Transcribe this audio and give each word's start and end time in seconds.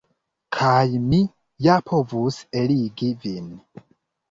Kaj 0.55 1.01
mi 1.11 1.19
ja 1.67 1.77
povus 1.91 2.41
eligi 2.65 3.13
vin. 3.29 3.55